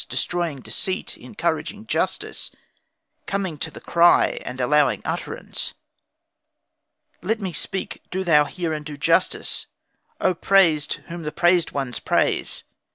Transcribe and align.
Destroying 0.09 0.61
deceit, 0.61 1.15
encouraging 1.15 1.85
justice; 1.85 2.49
Coming 3.27 3.59
to 3.59 3.69
the 3.69 3.79
cry, 3.79 4.41
and 4.43 4.59
allowing 4.59 5.03
utterance. 5.05 5.75
Let 7.21 7.39
me 7.39 7.53
speak, 7.53 8.01
do 8.09 8.23
thou 8.23 8.45
hear 8.45 8.73
and 8.73 8.83
do 8.83 8.97
justice; 8.97 9.67
O 10.19 10.33
praised! 10.33 10.93
whom 11.09 11.21
the 11.21 11.31
praised 11.31 11.69
ones 11.69 11.99
praise. 11.99 12.63